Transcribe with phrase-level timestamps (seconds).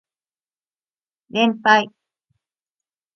[1.29, 1.91] 連敗